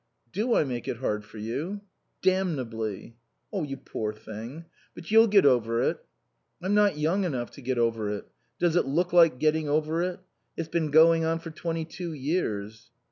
[0.33, 1.81] "Do I make it hard for you?"
[2.23, 3.17] "Damnably."
[3.53, 4.65] "You poor thing.
[4.95, 6.03] But you'll get over it."
[6.59, 8.25] "I'm not young enough to get over it.
[8.57, 10.19] Does it look like getting over it?
[10.57, 12.89] It's been going on for twenty two years."